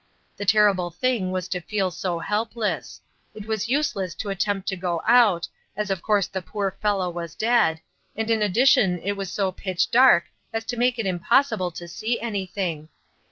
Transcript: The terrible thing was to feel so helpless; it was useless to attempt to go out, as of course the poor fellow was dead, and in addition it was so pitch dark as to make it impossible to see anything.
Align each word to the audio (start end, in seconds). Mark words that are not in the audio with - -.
The 0.35 0.45
terrible 0.47 0.89
thing 0.89 1.29
was 1.29 1.47
to 1.49 1.61
feel 1.61 1.91
so 1.91 2.17
helpless; 2.17 3.01
it 3.35 3.45
was 3.45 3.69
useless 3.69 4.15
to 4.15 4.31
attempt 4.31 4.67
to 4.69 4.75
go 4.75 5.03
out, 5.07 5.47
as 5.77 5.91
of 5.91 6.01
course 6.01 6.25
the 6.25 6.41
poor 6.41 6.75
fellow 6.81 7.07
was 7.07 7.35
dead, 7.35 7.81
and 8.15 8.27
in 8.31 8.41
addition 8.41 8.97
it 9.03 9.11
was 9.15 9.31
so 9.31 9.51
pitch 9.51 9.91
dark 9.91 10.23
as 10.53 10.65
to 10.65 10.75
make 10.75 10.97
it 10.97 11.05
impossible 11.05 11.69
to 11.73 11.87
see 11.87 12.19
anything. 12.19 12.89